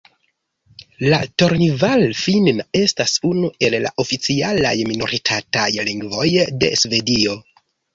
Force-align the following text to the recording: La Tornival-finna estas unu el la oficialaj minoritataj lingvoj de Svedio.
La 1.13 1.19
Tornival-finna 1.41 2.67
estas 2.81 3.15
unu 3.31 3.53
el 3.69 3.79
la 3.87 3.95
oficialaj 4.07 4.75
minoritataj 4.93 5.71
lingvoj 5.93 6.31
de 6.65 6.77
Svedio. 6.87 7.43